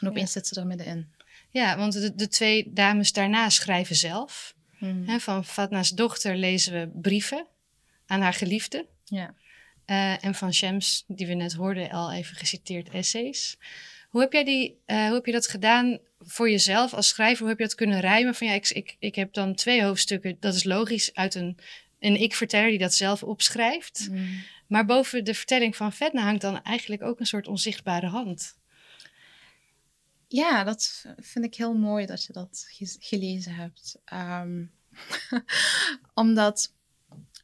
En 0.00 0.08
opeens 0.08 0.32
ja. 0.32 0.40
zit 0.40 0.46
ze 0.46 0.60
er 0.60 0.66
middenin. 0.66 1.13
Ja, 1.54 1.76
want 1.76 1.92
de, 1.92 2.14
de 2.14 2.28
twee 2.28 2.70
dames 2.72 3.12
daarna 3.12 3.48
schrijven 3.48 3.96
zelf. 3.96 4.54
Hmm. 4.78 5.20
van 5.20 5.44
Fatna's 5.44 5.90
dochter 5.90 6.36
lezen 6.36 6.72
we 6.72 7.00
brieven 7.00 7.46
aan 8.06 8.20
haar 8.20 8.32
geliefde. 8.32 8.86
Ja. 9.04 9.34
Uh, 9.86 10.24
en 10.24 10.34
van 10.34 10.54
Shams, 10.54 11.04
die 11.06 11.26
we 11.26 11.34
net 11.34 11.52
hoorden, 11.52 11.90
al 11.90 12.12
even 12.12 12.36
geciteerd 12.36 12.88
essays. 12.88 13.58
Hoe 14.08 14.20
heb, 14.20 14.32
jij 14.32 14.44
die, 14.44 14.78
uh, 14.86 15.06
hoe 15.06 15.14
heb 15.14 15.26
je 15.26 15.32
dat 15.32 15.48
gedaan 15.48 15.98
voor 16.18 16.50
jezelf 16.50 16.94
als 16.94 17.08
schrijver? 17.08 17.40
Hoe 17.40 17.48
heb 17.48 17.58
je 17.58 17.64
dat 17.64 17.74
kunnen 17.74 18.00
rijmen? 18.00 18.34
Van 18.34 18.46
ja, 18.46 18.52
ik, 18.52 18.68
ik, 18.68 18.96
ik 18.98 19.14
heb 19.14 19.32
dan 19.32 19.54
twee 19.54 19.84
hoofdstukken, 19.84 20.36
dat 20.40 20.54
is 20.54 20.64
logisch, 20.64 21.14
uit 21.14 21.34
een, 21.34 21.58
een 21.98 22.20
ik-verteller 22.20 22.68
die 22.68 22.78
dat 22.78 22.94
zelf 22.94 23.22
opschrijft. 23.22 24.06
Hmm. 24.06 24.42
Maar 24.66 24.84
boven 24.84 25.24
de 25.24 25.34
vertelling 25.34 25.76
van 25.76 25.92
Vetna 25.92 26.22
hangt 26.22 26.40
dan 26.42 26.62
eigenlijk 26.62 27.02
ook 27.02 27.20
een 27.20 27.26
soort 27.26 27.48
onzichtbare 27.48 28.06
hand. 28.06 28.56
Ja, 30.34 30.64
dat 30.64 31.04
vind 31.16 31.44
ik 31.44 31.54
heel 31.54 31.74
mooi 31.74 32.06
dat 32.06 32.24
je 32.24 32.32
dat 32.32 32.66
gelezen 32.98 33.54
hebt. 33.54 33.98
Um, 34.12 34.72
omdat 36.14 36.72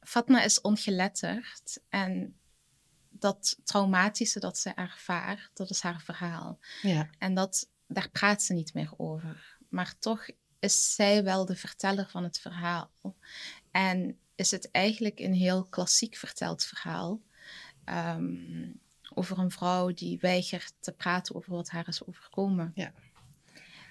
Fatma 0.01 0.43
is 0.43 0.61
ongeletterd 0.61 1.81
en 1.89 2.39
dat 3.09 3.59
traumatische 3.65 4.41
dat 4.41 4.59
ze 4.59 4.71
ervaart, 4.71 5.51
dat 5.55 5.71
is 5.71 5.81
haar 5.81 6.01
verhaal. 6.01 6.59
Ja. 6.83 7.11
En 7.19 7.35
dat, 7.35 7.69
daar 7.87 8.11
praat 8.11 8.43
ze 8.43 8.53
niet 8.53 8.75
meer 8.75 8.93
over. 8.97 9.59
Maar 9.69 9.99
toch 9.99 10.27
is 10.59 10.95
zij 10.95 11.25
wel 11.25 11.47
de 11.47 11.57
verteller 11.57 12.09
van 12.09 12.23
het 12.23 12.39
verhaal. 12.39 12.91
En 13.71 14.19
is 14.35 14.51
het 14.51 14.71
eigenlijk 14.71 15.19
een 15.19 15.35
heel 15.35 15.65
klassiek 15.65 16.17
verteld 16.17 16.65
verhaal. 16.65 17.21
Um, 17.85 18.81
over 19.15 19.39
een 19.39 19.51
vrouw 19.51 19.93
die 19.93 20.19
weigert 20.21 20.73
te 20.81 20.93
praten 20.93 21.35
over 21.35 21.53
wat 21.53 21.71
haar 21.71 21.89
is 21.89 22.07
overkomen. 22.07 22.73
Ja. 22.75 22.93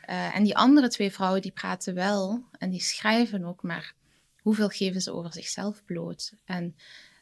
Uh, 0.09 0.35
en 0.35 0.43
die 0.43 0.57
andere 0.57 0.88
twee 0.88 1.11
vrouwen 1.11 1.41
die 1.41 1.51
praten 1.51 1.93
wel 1.93 2.43
en 2.57 2.69
die 2.69 2.81
schrijven 2.81 3.45
ook, 3.45 3.63
maar 3.63 3.93
hoeveel 4.41 4.69
geven 4.69 5.01
ze 5.01 5.13
over 5.13 5.33
zichzelf 5.33 5.85
bloot? 5.85 6.33
En 6.45 6.75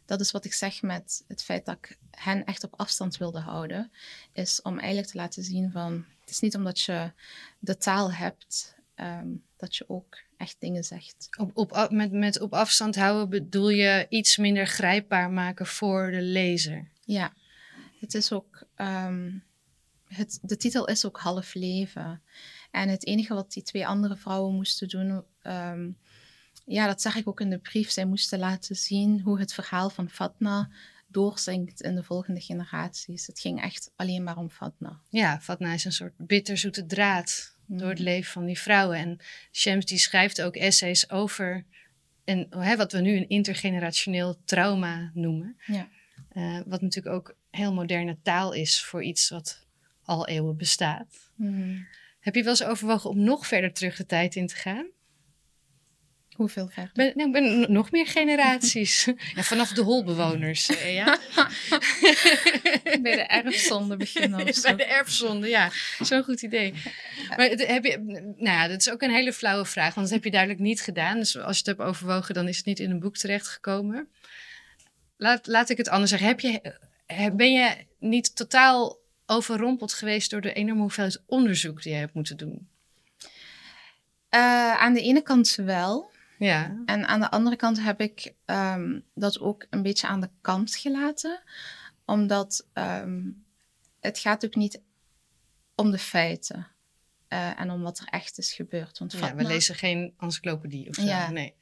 dat 0.06 0.20
is 0.20 0.32
wat 0.32 0.46
ik 0.46 0.54
zeg 0.54 0.82
met 0.82 1.24
het 1.27 1.44
feit 1.44 1.66
dat 1.66 1.75
ik 1.75 1.98
hen 2.12 2.46
echt 2.46 2.63
op 2.63 2.74
afstand 2.80 3.18
wilde 3.18 3.39
houden, 3.39 3.92
is 4.34 4.62
om 4.62 4.77
eigenlijk 4.77 5.08
te 5.10 5.18
laten 5.18 5.44
zien 5.44 5.72
van, 5.72 6.06
het 6.20 6.30
is 6.30 6.39
niet 6.39 6.56
omdat 6.56 6.82
je 6.82 7.12
de 7.60 7.77
taal 7.77 8.13
hebt, 8.13 8.75
um, 8.96 9.44
dat 9.58 9.75
je 9.75 9.89
ook 9.89 10.18
echt 10.38 10.56
dingen 10.60 10.84
zegt. 10.84 11.27
Op, 11.38 11.58
op, 11.58 11.88
met, 11.92 12.12
met 12.12 12.39
op 12.39 12.54
afstand 12.54 12.96
houden 12.96 13.30
bedoel 13.30 13.70
je 13.70 14.06
iets 14.10 14.38
minder 14.38 14.68
grijpbaar 14.68 15.32
maken 15.32 15.66
voor 15.66 16.12
de 16.12 16.22
lezer? 16.22 16.88
Ja. 17.06 17.34
Het 18.00 18.13
is 18.13 18.32
ook, 18.32 18.63
um, 18.75 19.44
het, 20.08 20.39
de 20.42 20.58
titel 20.58 20.88
is 20.88 21.06
ook 21.06 21.20
half 21.20 21.54
leven. 21.54 22.22
En 22.72 22.89
het 22.89 23.06
enige 23.06 23.34
wat 23.34 23.51
die 23.51 23.63
twee 23.63 23.88
andere 23.88 24.16
vrouwen 24.16 24.56
moesten 24.56 24.88
doen, 24.88 25.24
um, 25.44 25.98
ja, 26.66 26.88
dat 26.88 27.01
zag 27.01 27.16
ik 27.16 27.27
ook 27.27 27.42
in 27.42 27.50
de 27.50 27.60
brief. 27.60 27.89
Zij 27.89 28.06
moesten 28.06 28.39
laten 28.39 28.75
zien 28.75 29.22
hoe 29.22 29.39
het 29.39 29.54
verhaal 29.54 29.89
van 29.89 30.10
Fatna 30.10 30.70
doorzinkt 31.08 31.82
in 31.82 31.96
de 31.96 32.04
volgende 32.04 32.42
generaties. 32.42 33.27
Het 33.27 33.39
ging 33.39 33.62
echt 33.62 33.92
alleen 33.96 34.24
maar 34.24 34.38
om 34.38 34.50
Fatna. 34.50 35.00
Ja, 35.10 35.39
Fatna 35.39 35.74
is 35.74 35.86
een 35.86 35.92
soort 35.92 36.13
bitterzoete 36.18 36.86
draad 36.86 37.56
door 37.66 37.89
het 37.89 38.00
mm. 38.00 38.04
leven 38.04 38.32
van 38.32 38.46
die 38.46 38.60
vrouwen. 38.60 38.98
En 38.98 39.20
Shams 39.51 39.86
die 39.86 39.98
schrijft 39.98 40.42
ook 40.42 40.56
essays 40.56 41.10
over 41.10 41.66
en, 42.24 42.48
hè, 42.50 42.75
wat 42.75 42.92
we 42.92 43.00
nu 43.00 43.18
een 43.18 43.30
intergenerationeel 43.30 44.38
trauma 44.46 45.12
noemen. 45.13 45.58
Ja. 45.66 45.88
Uh, 46.34 46.60
wat 46.66 46.82
natuurlijk 46.82 47.16
ook 47.16 47.36
heel 47.58 47.74
moderne 47.74 48.18
taal 48.24 48.54
is 48.54 48.84
voor 48.84 49.04
iets 49.04 49.30
wat 49.30 49.66
al 50.04 50.28
eeuwen 50.28 50.58
bestaat. 50.58 51.32
Mm. 51.36 51.88
Heb 52.20 52.36
je 52.36 52.44
wel 52.44 52.52
eens 52.52 52.64
overwogen 52.64 53.10
om 53.10 53.24
nog 53.24 53.48
verder 53.48 53.74
terug 53.74 53.96
de 53.96 54.06
tijd 54.06 54.36
in 54.36 54.48
te 54.48 54.56
gaan? 54.56 54.88
Hoeveel 56.38 56.68
verder? 56.68 56.92
Ben, 56.94 57.12
nou, 57.16 57.32
ben 57.32 57.72
nog 57.72 57.92
meer 57.92 58.08
generaties. 58.08 59.06
ja, 59.36 59.44
vanaf 59.44 59.72
de 59.72 59.82
holbewoners. 59.82 60.70
Eh, 60.70 60.94
ja. 60.94 61.20
Bij 63.02 63.16
de 63.16 63.26
erfzonde 63.28 63.98
beginnen. 63.98 64.46
Bij 64.62 64.76
de 64.76 64.86
erfzonde, 64.86 65.48
ja. 65.48 65.72
Zo'n 66.00 66.24
goed 66.24 66.42
idee. 66.42 66.74
Maar 67.38 67.50
heb 67.50 67.84
je, 67.84 67.98
nou 68.38 68.58
ja, 68.58 68.68
dat 68.68 68.80
is 68.80 68.90
ook 68.90 69.02
een 69.02 69.12
hele 69.12 69.34
flauwe 69.34 69.66
vraag, 69.66 69.94
want 69.94 70.08
dat 70.08 70.16
heb 70.16 70.24
je 70.24 70.32
duidelijk 70.32 70.62
niet 70.62 70.82
gedaan. 70.82 71.18
Dus 71.18 71.38
als 71.38 71.58
je 71.58 71.70
het 71.70 71.78
hebt 71.78 71.90
overwogen, 71.90 72.34
dan 72.34 72.48
is 72.48 72.58
het 72.58 72.66
niet 72.66 72.80
in 72.80 72.92
een 72.92 73.00
boek 73.00 73.18
terechtgekomen. 73.18 74.08
Laat, 75.18 75.48
laat 75.48 75.70
ik 75.70 75.78
het 75.78 75.90
anders 75.90 76.10
zeggen. 76.10 76.28
Heb 76.28 76.40
je, 76.40 76.80
ben 77.34 77.52
je 77.52 77.86
niet 78.00 78.36
totaal 78.36 78.98
overrompeld 79.26 79.94
geweest 79.94 80.30
door 80.30 80.42
de 80.42 80.54
enorme 80.54 80.82
hoeveelheid 80.82 81.24
onderzoek 81.26 81.84
die 81.84 81.94
je 81.94 82.00
hebt 82.00 82.14
moeten 82.14 82.38
doen? 82.38 82.68
Uh, 84.32 84.76
aan 84.76 84.94
de 84.94 85.02
ene 85.02 85.22
kant 85.22 85.56
wel. 85.56 86.12
Ja. 86.38 86.82
En 86.86 87.08
aan 87.08 87.20
de 87.20 87.32
andere 87.32 87.56
kant 87.56 87.84
heb 87.84 88.02
ik 88.02 88.34
um, 88.46 89.04
dat 89.14 89.40
ook 89.40 89.66
een 89.70 89.82
beetje 89.82 90.08
aan 90.08 90.22
de 90.22 90.30
kant 90.42 90.76
gelaten. 90.76 91.44
Omdat 92.06 92.68
um, 92.74 93.46
het 94.00 94.20
gaat 94.20 94.46
ook 94.46 94.56
niet 94.56 94.82
om 95.76 95.92
de 95.92 95.98
feiten. 95.98 96.68
Uh, 97.30 97.60
en 97.60 97.72
om 97.72 97.82
wat 97.82 98.00
er 98.00 98.08
echt 98.08 98.38
is 98.38 98.54
gebeurd. 98.54 99.00
Want 99.00 99.12
ja, 99.12 99.36
we 99.36 99.44
lezen 99.44 99.76
geen 99.76 100.14
encyclopedie 100.20 100.90
of 100.90 100.96
zo. 100.96 101.02
Ja. 101.02 101.30
Nee. 101.30 101.54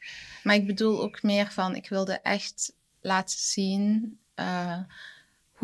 Maar 0.43 0.55
ik 0.55 0.65
bedoel 0.67 1.01
ook 1.01 1.23
meer 1.23 1.51
van, 1.51 1.75
ik 1.75 1.89
wilde 1.89 2.13
echt 2.13 2.73
laten 3.01 3.39
zien 3.39 4.17
uh, 4.35 4.79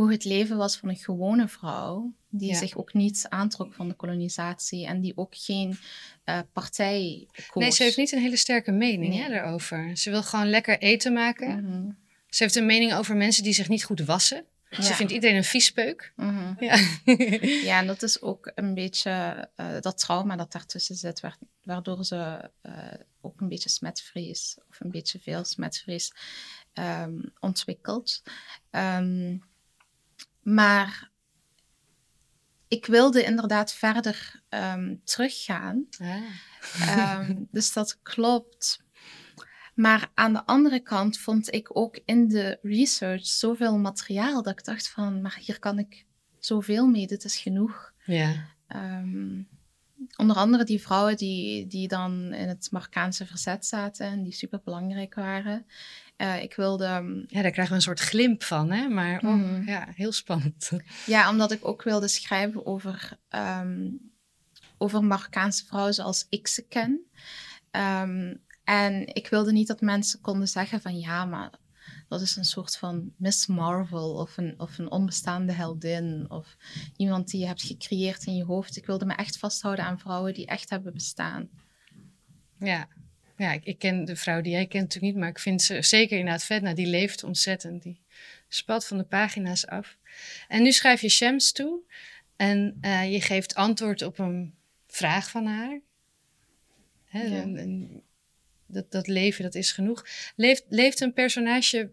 hoe 0.01 0.11
het 0.11 0.23
leven 0.23 0.57
was 0.57 0.77
van 0.77 0.89
een 0.89 0.95
gewone 0.95 1.47
vrouw, 1.47 2.13
die 2.29 2.55
zich 2.55 2.77
ook 2.77 2.93
niet 2.93 3.25
aantrok 3.29 3.73
van 3.73 3.87
de 3.87 3.93
kolonisatie 3.93 4.85
en 4.85 5.01
die 5.01 5.17
ook 5.17 5.35
geen 5.35 5.77
uh, 6.25 6.39
partij 6.53 7.27
koos. 7.47 7.63
Nee, 7.63 7.71
ze 7.71 7.83
heeft 7.83 7.97
niet 7.97 8.11
een 8.11 8.21
hele 8.21 8.37
sterke 8.37 8.71
mening 8.71 9.13
nee. 9.13 9.21
hè, 9.21 9.29
daarover. 9.29 9.97
Ze 9.97 10.09
wil 10.09 10.23
gewoon 10.23 10.49
lekker 10.49 10.79
eten 10.79 11.13
maken. 11.13 11.59
Mm 11.59 11.71
-hmm. 11.71 11.97
Ze 12.29 12.43
heeft 12.43 12.55
een 12.55 12.65
mening 12.65 12.93
over 12.93 13.15
mensen 13.15 13.43
die 13.43 13.53
zich 13.53 13.69
niet 13.69 13.83
goed 13.83 13.99
wassen. 13.99 14.45
Ja. 14.69 14.81
Ze 14.81 14.93
vindt 14.93 15.11
iedereen 15.11 15.35
een 15.35 15.43
viespeuk. 15.43 16.13
Mm 16.15 16.37
-hmm. 16.37 16.55
ja. 16.59 16.75
ja, 17.69 17.79
en 17.79 17.87
dat 17.87 18.03
is 18.03 18.21
ook 18.21 18.51
een 18.55 18.73
beetje 18.73 19.49
uh, 19.57 19.67
dat 19.79 19.97
trauma 19.97 20.35
dat 20.35 20.51
daartussen 20.51 20.95
zit, 20.95 21.21
waardoor 21.63 22.05
ze 22.05 22.49
uh, 22.63 22.73
ook 23.21 23.41
een 23.41 23.49
beetje 23.49 23.69
smetvrees 23.69 24.57
of 24.69 24.79
een 24.79 24.91
beetje 24.91 25.19
veel 25.19 25.43
smetvrees 25.43 26.13
um, 26.73 27.33
ontwikkelt. 27.39 28.21
Um, 28.71 29.49
maar 30.41 31.09
ik 32.67 32.85
wilde 32.85 33.23
inderdaad 33.23 33.73
verder 33.73 34.41
um, 34.49 35.01
teruggaan. 35.03 35.87
Ah. 35.99 37.19
um, 37.19 37.47
dus 37.51 37.73
dat 37.73 37.99
klopt. 38.01 38.83
Maar 39.73 40.11
aan 40.13 40.33
de 40.33 40.45
andere 40.45 40.79
kant 40.79 41.19
vond 41.19 41.53
ik 41.53 41.77
ook 41.77 41.99
in 42.05 42.27
de 42.27 42.59
research 42.61 43.25
zoveel 43.25 43.77
materiaal 43.77 44.43
dat 44.43 44.59
ik 44.59 44.65
dacht 44.65 44.89
van, 44.89 45.21
maar 45.21 45.37
hier 45.41 45.59
kan 45.59 45.79
ik 45.79 46.05
zoveel 46.39 46.87
mee, 46.87 47.07
dit 47.07 47.23
is 47.23 47.37
genoeg. 47.37 47.93
Ja. 48.05 48.45
Um, 48.67 49.47
onder 50.17 50.35
andere 50.35 50.63
die 50.63 50.81
vrouwen 50.81 51.17
die, 51.17 51.67
die 51.67 51.87
dan 51.87 52.33
in 52.33 52.47
het 52.47 52.67
Marokkaanse 52.71 53.25
verzet 53.25 53.65
zaten 53.65 54.05
en 54.05 54.23
die 54.23 54.33
super 54.33 54.61
belangrijk 54.63 55.15
waren. 55.15 55.65
Uh, 56.21 56.41
ik 56.41 56.55
wilde. 56.55 56.85
Ja, 57.27 57.41
daar 57.41 57.51
krijgen 57.51 57.67
we 57.69 57.73
een 57.73 57.81
soort 57.81 57.99
glimp 57.99 58.43
van, 58.43 58.71
hè? 58.71 58.87
Maar 58.87 59.21
oh, 59.23 59.33
mm. 59.33 59.67
ja, 59.67 59.87
heel 59.95 60.11
spannend. 60.11 60.71
Ja, 61.05 61.29
omdat 61.29 61.51
ik 61.51 61.67
ook 61.67 61.83
wilde 61.83 62.07
schrijven 62.07 62.65
over 62.65 63.17
um, 63.29 63.99
over 64.77 65.03
Marokkaanse 65.03 65.65
vrouwen 65.65 65.93
zoals 65.93 66.25
ik 66.29 66.47
ze 66.47 66.67
ken. 66.67 67.01
Ehm, 67.71 68.35
en 68.63 69.15
ik 69.15 69.27
wilde 69.27 69.51
niet 69.51 69.67
dat 69.67 69.81
mensen 69.81 70.21
konden 70.21 70.47
zeggen 70.47 70.81
van 70.81 70.99
ja, 70.99 71.25
maar 71.25 71.51
dat 72.07 72.21
is 72.21 72.35
een 72.35 72.45
soort 72.45 72.77
van 72.77 73.13
Miss 73.17 73.47
Marvel 73.47 74.13
of 74.13 74.37
een, 74.37 74.53
of 74.57 74.77
een 74.77 74.91
onbestaande 74.91 75.51
heldin 75.51 76.25
of 76.29 76.57
iemand 76.97 77.29
die 77.29 77.39
je 77.39 77.47
hebt 77.47 77.63
gecreëerd 77.63 78.25
in 78.25 78.35
je 78.35 78.43
hoofd. 78.43 78.77
Ik 78.77 78.85
wilde 78.85 79.05
me 79.05 79.13
echt 79.13 79.37
vasthouden 79.37 79.85
aan 79.85 79.99
vrouwen 79.99 80.33
die 80.33 80.45
echt 80.45 80.69
hebben 80.69 80.93
bestaan. 80.93 81.49
Ja, 82.59 82.87
ja 83.41 83.51
ik, 83.51 83.63
ik 83.65 83.79
ken 83.79 84.05
de 84.05 84.15
vrouw 84.15 84.41
die 84.41 84.51
jij 84.51 84.67
kent 84.67 84.83
natuurlijk 84.83 85.13
niet, 85.13 85.21
maar 85.21 85.29
ik 85.29 85.39
vind 85.39 85.61
ze 85.61 85.81
zeker 85.81 86.17
inderdaad 86.17 86.43
vet. 86.43 86.61
Nou, 86.61 86.75
die 86.75 86.87
leeft 86.87 87.23
ontzettend. 87.23 87.83
Die 87.83 88.01
spalt 88.47 88.85
van 88.85 88.97
de 88.97 89.03
pagina's 89.03 89.65
af. 89.65 89.97
En 90.47 90.63
nu 90.63 90.71
schrijf 90.71 91.01
je 91.01 91.09
Shams 91.09 91.51
toe 91.51 91.79
en 92.35 92.77
uh, 92.81 93.11
je 93.11 93.21
geeft 93.21 93.55
antwoord 93.55 94.01
op 94.01 94.19
een 94.19 94.53
vraag 94.87 95.29
van 95.29 95.45
haar. 95.45 95.79
Hè, 97.05 97.21
ja. 97.21 97.41
en, 97.41 97.57
en 97.57 98.01
dat, 98.65 98.91
dat 98.91 99.07
leven, 99.07 99.43
dat 99.43 99.55
is 99.55 99.71
genoeg. 99.71 100.05
Leeft, 100.35 100.65
leeft 100.69 100.99
een 100.99 101.13
personage 101.13 101.91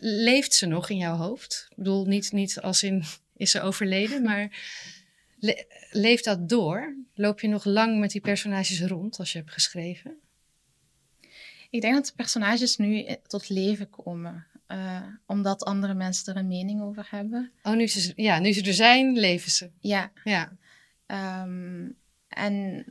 leeft 0.00 0.54
ze 0.54 0.66
nog 0.66 0.90
in 0.90 0.96
jouw 0.96 1.16
hoofd? 1.16 1.66
Ik 1.70 1.76
bedoel, 1.76 2.06
niet, 2.06 2.32
niet 2.32 2.60
als 2.60 2.82
in 2.82 3.04
is 3.36 3.50
ze 3.50 3.60
overleden, 3.60 4.22
maar 4.22 4.50
le 5.38 5.66
leeft 5.90 6.24
dat 6.24 6.48
door? 6.48 6.96
Loop 7.14 7.40
je 7.40 7.48
nog 7.48 7.64
lang 7.64 7.98
met 7.98 8.10
die 8.10 8.20
personages 8.20 8.82
rond 8.82 9.18
als 9.18 9.32
je 9.32 9.38
hebt 9.38 9.52
geschreven? 9.52 10.18
Ik 11.70 11.80
denk 11.80 11.94
dat 11.94 12.06
de 12.06 12.12
personages 12.16 12.76
nu 12.76 13.06
tot 13.26 13.48
leven 13.48 13.90
komen. 13.90 14.46
Uh, 14.68 15.02
omdat 15.26 15.64
andere 15.64 15.94
mensen 15.94 16.34
er 16.34 16.40
een 16.40 16.46
mening 16.46 16.82
over 16.82 17.06
hebben. 17.10 17.52
Oh, 17.62 17.74
nu 17.74 17.86
ze, 17.86 18.12
ja, 18.16 18.38
nu 18.38 18.52
ze 18.52 18.62
er 18.62 18.74
zijn, 18.74 19.18
leven 19.18 19.50
ze. 19.50 19.70
Ja. 19.80 20.12
ja. 20.24 20.56
Um, 21.42 21.96
en 22.28 22.84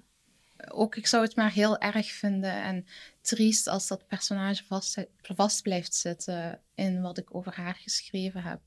ook, 0.68 0.96
ik 0.96 1.08
zou 1.08 1.24
het 1.24 1.36
maar 1.36 1.52
heel 1.52 1.78
erg 1.78 2.12
vinden 2.12 2.64
en 2.64 2.86
triest 3.22 3.68
als 3.68 3.88
dat 3.88 4.08
personage 4.08 4.64
vast, 4.64 5.06
vast 5.22 5.62
blijft 5.62 5.96
zitten 5.96 6.62
in 6.76 7.02
wat 7.02 7.18
ik 7.18 7.36
over 7.36 7.56
haar 7.56 7.76
geschreven 7.76 8.42
heb. 8.44 8.60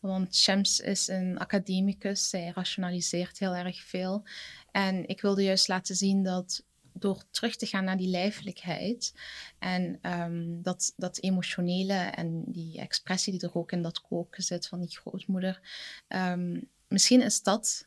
Want 0.00 0.36
Shams 0.36 0.80
is 0.80 1.08
een 1.08 1.38
academicus, 1.38 2.28
zij 2.28 2.52
rationaliseert 2.54 3.38
heel 3.38 3.54
erg 3.54 3.82
veel. 3.82 4.24
En 4.70 5.08
ik 5.08 5.20
wilde 5.20 5.42
juist 5.42 5.68
laten 5.68 5.96
zien 5.96 6.22
dat 6.22 6.64
door 6.92 7.22
terug 7.30 7.56
te 7.56 7.66
gaan 7.66 7.84
naar 7.84 7.96
die 7.96 8.08
lijfelijkheid 8.08 9.14
en 9.58 9.98
um, 10.02 10.62
dat, 10.62 10.92
dat 10.96 11.18
emotionele 11.20 11.94
en 11.94 12.44
die 12.46 12.78
expressie 12.78 13.32
die 13.32 13.48
er 13.48 13.56
ook 13.56 13.72
in 13.72 13.82
dat 13.82 14.00
koken 14.00 14.42
zit 14.42 14.66
van 14.66 14.80
die 14.80 14.98
grootmoeder, 14.98 15.60
um, 16.08 16.68
misschien 16.88 17.22
is 17.22 17.42
dat 17.42 17.86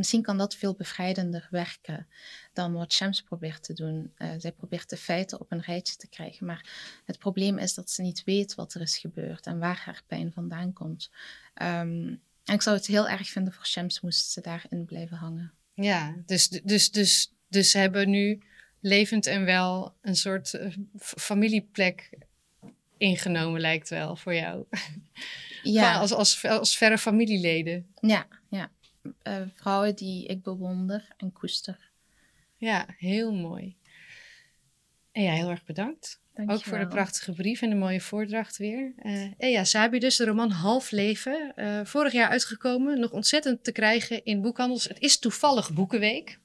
misschien 0.00 0.22
kan 0.22 0.38
dat 0.38 0.54
veel 0.54 0.74
bevrijdender 0.74 1.48
werken 1.50 2.06
dan 2.52 2.72
wat 2.72 2.92
Shams 2.92 3.22
probeert 3.22 3.62
te 3.62 3.72
doen. 3.72 4.12
Uh, 4.18 4.30
zij 4.38 4.52
probeert 4.52 4.90
de 4.90 4.96
feiten 4.96 5.40
op 5.40 5.52
een 5.52 5.60
rijtje 5.60 5.96
te 5.96 6.08
krijgen, 6.08 6.46
maar 6.46 6.70
het 7.04 7.18
probleem 7.18 7.58
is 7.58 7.74
dat 7.74 7.90
ze 7.90 8.02
niet 8.02 8.24
weet 8.24 8.54
wat 8.54 8.74
er 8.74 8.80
is 8.80 8.98
gebeurd 8.98 9.46
en 9.46 9.58
waar 9.58 9.82
haar 9.84 10.02
pijn 10.06 10.32
vandaan 10.32 10.72
komt. 10.72 11.10
Um, 11.62 12.22
en 12.44 12.54
ik 12.54 12.62
zou 12.62 12.76
het 12.76 12.86
heel 12.86 13.08
erg 13.08 13.28
vinden 13.28 13.52
voor 13.52 13.66
Shams 13.66 14.00
moest 14.00 14.30
ze 14.30 14.40
daarin 14.40 14.84
blijven 14.84 15.16
hangen. 15.16 15.52
Ja, 15.74 16.14
dus, 16.26 16.48
dus, 16.48 16.90
dus, 16.90 17.32
dus 17.48 17.70
ze 17.70 17.78
hebben 17.78 18.10
nu 18.10 18.42
levend 18.80 19.26
en 19.26 19.44
wel 19.44 19.94
een 20.00 20.16
soort 20.16 20.54
uh, 20.54 20.76
familieplek 20.98 22.10
ingenomen, 22.96 23.60
lijkt 23.60 23.88
wel 23.88 24.16
voor 24.16 24.34
jou. 24.34 24.64
Ja. 25.62 25.96
als, 26.00 26.12
als, 26.12 26.44
als 26.44 26.76
verre 26.76 26.98
familieleden. 26.98 27.86
Ja 28.00 28.26
uh, 29.02 29.42
vrouwen 29.54 29.96
die 29.96 30.26
ik 30.26 30.42
bewonder 30.42 31.08
en 31.16 31.32
koester. 31.32 31.90
Ja, 32.56 32.86
heel 32.98 33.32
mooi. 33.32 33.76
En 35.12 35.22
ja, 35.22 35.32
heel 35.32 35.50
erg 35.50 35.64
bedankt. 35.64 36.20
Dank 36.34 36.50
Ook 36.50 36.62
voor 36.62 36.78
de 36.78 36.86
prachtige 36.86 37.32
brief 37.32 37.62
en 37.62 37.70
de 37.70 37.76
mooie 37.76 38.00
voordracht 38.00 38.56
weer. 38.56 38.92
Uh, 39.02 39.30
Ea 39.38 39.64
Sabi 39.64 39.98
dus, 39.98 40.16
de 40.16 40.24
roman 40.24 40.50
Half 40.50 40.90
Leven. 40.90 41.52
Uh, 41.56 41.80
vorig 41.84 42.12
jaar 42.12 42.28
uitgekomen, 42.28 43.00
nog 43.00 43.10
ontzettend 43.10 43.64
te 43.64 43.72
krijgen 43.72 44.24
in 44.24 44.40
boekhandels. 44.40 44.84
Het 44.84 45.00
is 45.00 45.18
toevallig 45.18 45.72
Boekenweek. 45.72 46.38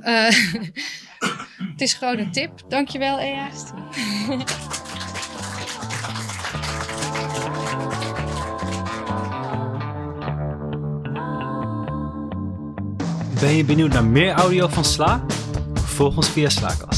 uh, 0.00 0.30
het 1.72 1.80
is 1.80 1.94
gewoon 1.94 2.18
een 2.18 2.32
tip. 2.32 2.62
Dankjewel, 2.68 3.18
Ea. 3.18 3.50
Ben 13.40 13.56
je 13.56 13.64
benieuwd 13.64 13.92
naar 13.92 14.04
meer 14.04 14.32
audio 14.32 14.68
van 14.68 14.84
Sla? 14.84 15.24
Volg 15.74 16.16
ons 16.16 16.28
via 16.28 16.48
Slaakast. 16.48 16.97